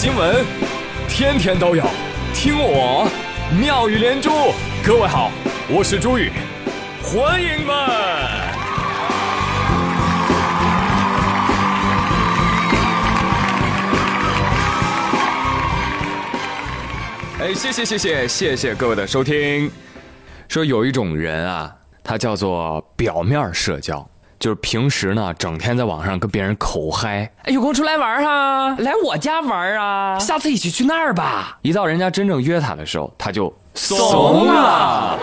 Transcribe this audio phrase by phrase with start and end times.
[0.00, 0.46] 新闻，
[1.08, 1.84] 天天都有，
[2.32, 3.10] 听我
[3.60, 4.30] 妙语连珠。
[4.86, 5.32] 各位好，
[5.68, 6.30] 我是朱宇，
[7.02, 7.76] 欢迎们。
[17.40, 19.68] 哎，谢谢谢谢谢谢各位的收听。
[20.46, 21.74] 说有一种人啊，
[22.04, 24.08] 他叫做表面社交。
[24.38, 31.58] 就是平时呢，整天在网上跟别人口嗨，哎，有空出来玩啊，来我家玩啊，下次一起去那儿吧。
[31.62, 35.18] 一到人家真正约他的时候，他就怂了，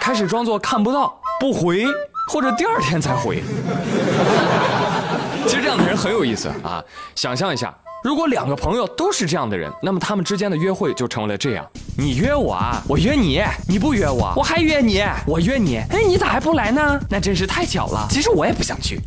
[0.00, 1.86] 开始装作看不到、不回，
[2.28, 3.42] 或者第二天才回。
[5.46, 6.82] 其实这样的人很有意思啊，
[7.14, 7.72] 想象一下。
[8.04, 17.00] 如果两个朋友都是这样的人，那么他们之间的约会就成为了这样：你约我啊，我约你，你不约我，我还约你，我约你，哎，你咋还不来呢？
[17.08, 18.06] 那真是太巧了。
[18.10, 19.00] 其实我也不想去。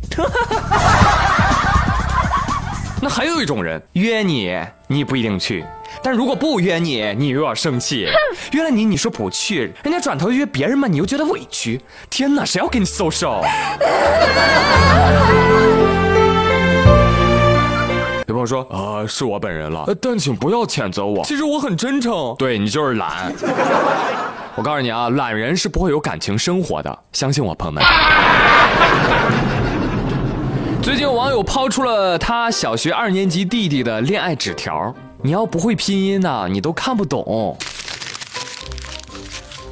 [3.00, 5.62] 那还有一种人，约你，你不一定去；
[6.02, 8.08] 但如果不约你，你又要生气。
[8.50, 11.80] 约了你，你说不去，人家转头约别人嘛，你又觉得委屈。
[12.10, 13.46] 天哪，谁要跟你 social？
[18.48, 21.22] 说啊，是我本人了，但请不要谴责我。
[21.24, 23.32] 其实我很真诚，对你就是懒。
[24.56, 27.84] 我告诉你啊，懒人是不会有感情生活的，相信我，朋友们。
[30.82, 37.56] 最近有网友抛出了他小学二年级弟弟的恋爱纸条，你要不会拼音呢，你都看不懂。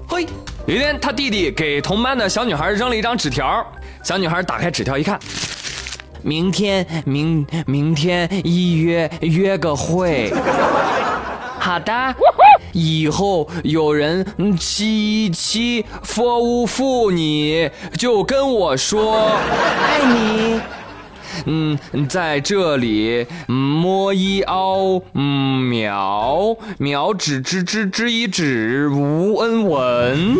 [0.09, 0.27] 嘿，
[0.67, 3.67] 有一天他弟弟给同班的小女孩扔了一张纸条，
[4.05, 5.19] 小女孩打开纸条一看。
[6.27, 10.33] 明天，明明天一约约个会，
[11.61, 11.93] 好的。
[12.73, 14.27] 以后有人
[14.59, 19.31] 七七服务服你，就跟我说
[19.81, 20.61] 爱你。
[21.45, 30.39] 嗯，在这里，摸一凹，嗯，秒秒指指指指一指，吴恩文。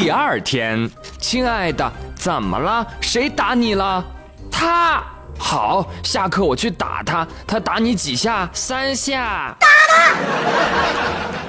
[0.00, 1.92] 第二天，亲爱的。
[2.14, 2.86] 怎么了？
[3.02, 4.02] 谁打你了？
[4.50, 5.04] 他
[5.38, 7.28] 好，下课我去打他。
[7.46, 8.48] 他打你几下？
[8.54, 9.54] 三下。
[9.60, 10.14] 打他！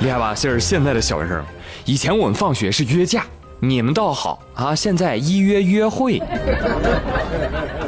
[0.01, 0.33] 厉害吧？
[0.35, 1.41] 这是现在的小学生。
[1.85, 3.23] 以前我们放学是约架，
[3.61, 6.21] 你们倒好啊，现在一约约会。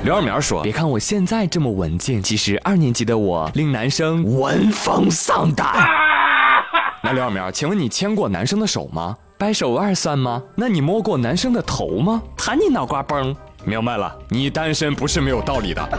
[0.05, 5.67] 刘二苗说：“别看我现在这么文静，其实二年级的我令男生闻风丧胆。
[7.03, 9.17] ”那刘二苗，请问你牵过男生的手吗？
[9.43, 10.41] 掰手腕算吗？
[10.55, 12.23] 那你摸过男生的头吗？
[12.37, 13.35] 弹你脑瓜崩！
[13.65, 15.81] 明白了，你单身不是没有道理的。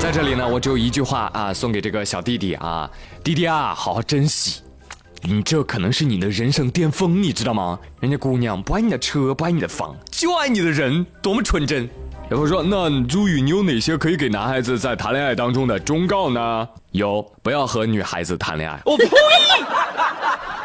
[0.00, 2.90] 在这里呢，我只有一句话啊，送给这个小弟弟啊，
[3.22, 4.62] 弟弟啊，好好珍惜，
[5.20, 7.78] 你这可能是你的人生巅峰，你知道吗？
[8.00, 11.86] 人家姑娘不爱你的车，不爱你的房，就爱你的人，多么纯真。
[12.30, 16.66] 然后说，那朱宇，你有哪些可以给男孩子在谈恋爱当中的忠告呢？
[16.92, 18.80] 有，不要和女孩子谈恋爱。
[18.86, 19.04] 我呸！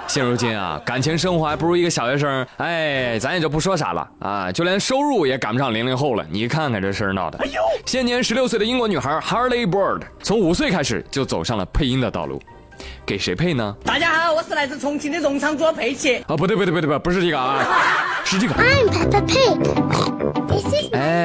[0.09, 2.43] 现如今啊，感情生活还不如一个小学生。
[2.57, 6.25] 哎，咱也就不说啥了啊，就连收入也赶不上零零后了。
[6.31, 7.37] 你看看这事儿闹的。
[7.37, 12.41] 哎呦，现年十六岁的英国女孩 Harley Bird 从五岁开始就走上了配音的道路，
[13.05, 13.75] 给谁配呢？
[13.85, 16.17] 大家好，我是来自重庆的荣昌做佩奇。
[16.27, 17.63] 啊，不对不对不对不不是这个啊，
[18.25, 18.55] 是这个。
[18.55, 20.08] I'm Peppa Pig。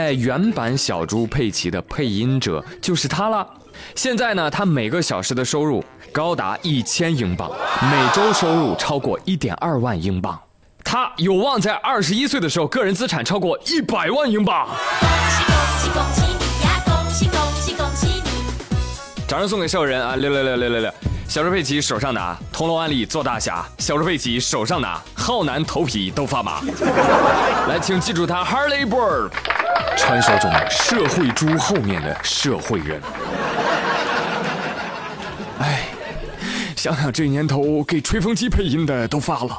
[0.05, 3.49] 在，原版小猪佩奇的配音者就是他了。
[3.95, 5.83] 现在呢，他每个小时的收入。
[6.13, 7.51] 高达一千英镑，
[7.91, 10.41] 每周收入超过一点二万英镑，
[10.85, 14.69] 他有望在二十一岁的时候个人资产超过一百万英镑。
[15.01, 16.83] 恭喜恭喜恭喜你呀！
[16.85, 19.25] 恭喜恭喜恭喜你！
[19.27, 20.15] 掌声送给所有人啊！
[20.15, 20.95] 六六六六六六！
[21.27, 26.61] 小猪佩奇手上拿铜锣湾里做大侠，小猪佩奇手上拿浩南头皮都发麻。
[27.67, 29.31] 来，请记住他 Harley Bird，
[29.97, 33.01] 传说中社会猪后面的社会人。
[35.61, 35.87] 哎。
[36.77, 39.59] 想想这年头给吹风机配音的都发了，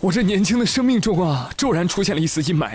[0.00, 2.70] 我这年轻的生命中啊，骤然出现了一丝阴霾。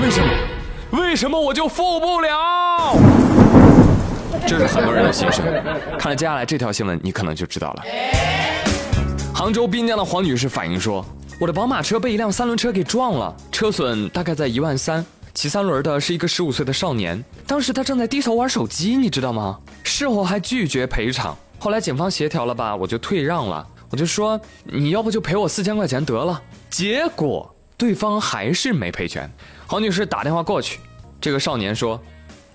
[0.00, 1.02] 为什么？
[1.02, 2.96] 为什么我就富不了？
[4.46, 5.44] 这是很多人的心声。
[5.98, 7.82] 看了接下来这条新闻，你可能就知道了。
[9.34, 11.04] 杭州滨江的黄女士反映说
[11.40, 15.02] ：“我的宝马车被一辆三轮车给撞了，车损大概在一万三。
[15.32, 19.58] 骑三轮的是一个十五岁的少年，当时他正在低头玩手机，你知道吗？
[19.82, 26.38] 事后还拒绝赔偿。”后来警方协调了吧，我就退让了，我就说你要不就赔我四千块钱得了。
[26.68, 29.30] 结果对方还是没赔全。
[29.66, 30.80] 黄女士打电话过去，
[31.22, 31.98] 这个少年说：“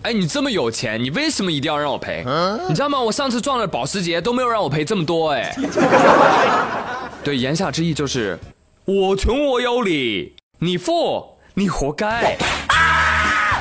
[0.03, 2.23] 哎，你这么有钱，你为什么一定要让我赔？
[2.69, 2.99] 你知道吗？
[2.99, 5.57] 我上次撞了保时捷都没有让我赔这么多哎。”
[7.25, 8.37] 对，言下之意就是
[8.85, 12.37] 我穷我有理，你富你活该。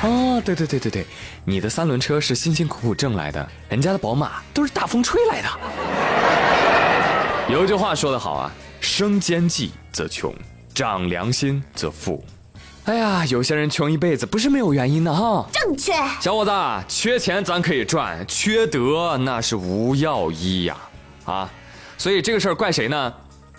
[0.03, 1.03] 哦，对对对对对，
[1.43, 5.49] 你的三轮车是辛辛苦苦挣来的，人家的宝马都是大风吹来的。
[7.49, 10.31] 有一句话说得好啊，生奸计则穷，
[10.75, 12.23] 长良心则富。
[12.83, 15.49] 哎呀，有些人穷一辈子不是没有原因的哈。
[15.51, 15.91] 正确。
[16.21, 16.51] 小伙子，
[16.87, 20.77] 缺钱咱可以赚，缺德那是无药医呀！
[21.25, 21.49] 啊，
[21.97, 23.11] 所以这个事儿怪谁呢？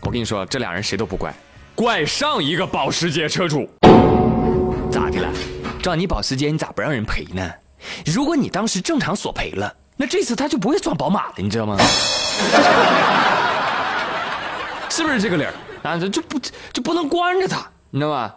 [0.03, 1.35] 我跟你说，这俩人谁都不怪，
[1.77, 3.69] 怪上一个保时捷车主。
[4.91, 5.31] 咋的了？
[5.83, 7.53] 撞你保时捷，你咋不让人赔呢？
[8.07, 11.77] 如果你当时正常索赔了，那这次他就不会撞宝马了，你知道吗？
[14.89, 15.53] 是不是这个理儿
[15.83, 15.99] 啊？
[15.99, 16.41] 这就不
[16.73, 18.35] 就不能关着他，你知道吧？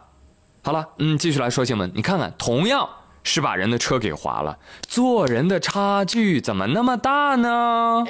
[0.62, 1.90] 好了，嗯，继续来说新闻。
[1.96, 2.88] 你看看，同样
[3.24, 8.04] 是把人的车给划了，做人的差距怎么那么大呢？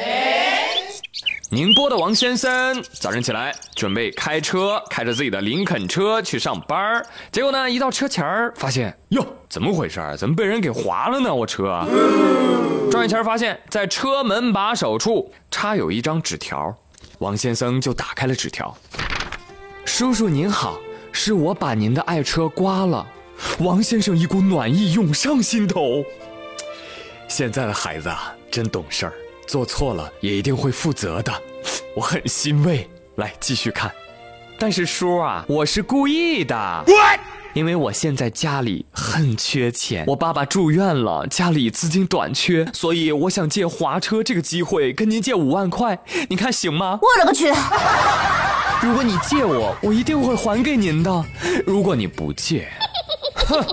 [1.51, 10.15] 宁波的王先生早晨起来准备开车，开着自己的林肯车去上班结果呢，一到车前儿，发现哟，怎么回事儿？
[10.15, 11.33] 怎么被人给划了呢？
[11.33, 11.83] 我车
[12.91, 16.75] 转一圈，发现在车门把手处插有一张纸条，
[17.17, 18.75] 王先生就打开了纸条。
[19.85, 20.79] 叔叔您好。
[21.11, 23.05] 是我把您的爱车刮了，
[23.61, 26.05] 王先生一股暖意涌上心头。
[27.27, 29.13] 现在的孩子啊，真懂事儿，
[29.49, 31.33] 做错了也一定会负责的，
[31.95, 32.87] 我很欣慰。
[33.15, 33.91] 来继续看，
[34.59, 36.85] 但是叔啊，我是故意的，
[37.53, 45.99] 因为我现在家里很缺钱，我爸爸住院了，家里资金短缺，所以我想借划车这个机会跟您借五万块，
[46.29, 46.99] 你看行吗？
[47.01, 47.51] 我勒个去！
[48.83, 51.25] 如果你借我，我一定会还给您的。
[51.65, 52.69] 如果你不借，
[53.35, 53.65] 哼，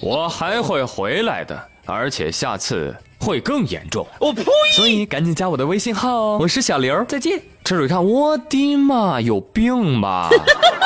[0.00, 2.96] 我还会回来的，而且下次
[3.26, 4.06] 会更严重。
[4.20, 4.44] 我呸！
[4.76, 7.42] 所以赶紧加我的微信号哦，我是小刘，再见。
[7.64, 10.30] 车主一看，我的妈，有病吧？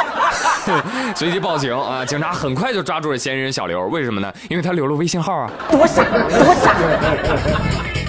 [1.15, 2.03] 随即报警啊！
[2.03, 4.33] 警察很快就抓住了嫌疑人小刘，为什么呢？
[4.49, 5.51] 因为他留了微信号啊。
[5.71, 6.75] 多傻，多傻！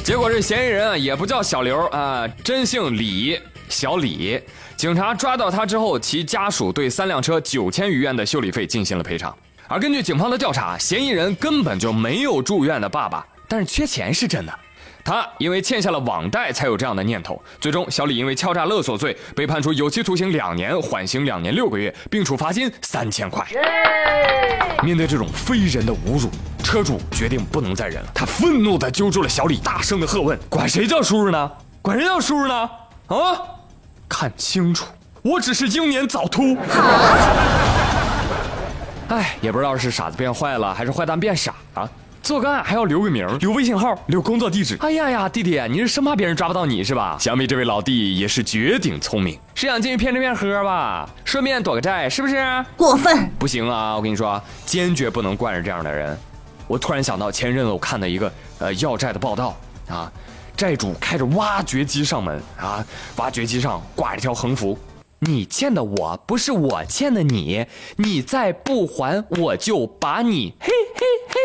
[0.01, 3.37] 结果这嫌疑人啊，也不叫小刘啊，真姓李，
[3.67, 4.39] 小李。
[4.77, 9.35] 警察抓到他之后，其家属对三辆车九千余元的修理费进行了赔偿。
[9.67, 14.59] 而根据警方的调查，嫌疑人根本就没有住院的爸爸，但是缺钱是真的。
[15.03, 17.41] 他因为欠下了网贷，才有这样的念头。
[17.59, 23.45] 最终，小李因为敲诈勒索罪被判处有期徒刑两年，缓刑两年六个月，并处罚金三千块。
[24.81, 26.29] 面对这种非人的侮辱，
[26.63, 28.09] 车主决定不能再忍了。
[28.13, 31.51] 他愤怒地揪住了小李，大声地喝问：“管谁叫叔叔呢？
[31.81, 32.69] 管谁叫叔叔呢？
[33.07, 33.17] 啊！”
[34.07, 34.85] 看清楚，
[35.23, 36.55] 我只是英年早秃。
[39.09, 41.89] 哎，也不知道是傻子变坏了，还是坏蛋变傻啊！
[42.21, 44.77] 做个案还要留个名，留微信号，留工作地址。
[44.79, 47.17] 哎呀呀，弟弟，你是生怕别人抓不到你是吧？
[47.19, 51.09] 想必这位老弟也是绝顶聪明，是想进去骗吃骗喝吧？
[51.25, 52.35] 顺便躲个债，是不是？
[52.77, 53.27] 过分！
[53.39, 53.95] 不行啊！
[53.95, 56.15] 我跟你说，坚决不能惯着这样的人。
[56.67, 59.57] 我突然想到前阵子我看的一个呃要债的报道
[59.89, 60.11] 啊。
[60.55, 62.85] 债主开着挖掘机上门啊！
[63.15, 64.77] 挖掘机上挂着条横幅
[65.23, 71.35] ：“你欠的我不是我欠的你，你再不还我就把你嘿嘿嘿。”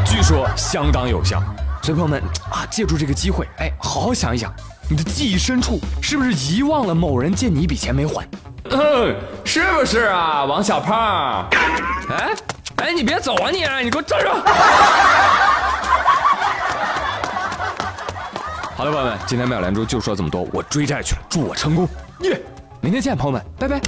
[0.06, 1.38] 据说相当有效，
[1.82, 2.18] 所以朋友们
[2.50, 4.50] 啊，借助这个机会，哎，好好想一想，
[4.88, 8.26] 你的记忆深处是不是遗忘了某人借你一笔钱没还？
[8.72, 11.46] 嗯，是不是啊，王小胖？
[12.08, 12.30] 哎
[12.76, 13.58] 哎，你别走啊你！
[13.84, 14.28] 你给我站住！
[18.80, 21.86] 好了，朋友们，今天妙连珠就说这么多，我追债去了，祝我成功，
[22.20, 22.40] 耶！
[22.80, 23.78] 明天见，朋友们，拜拜。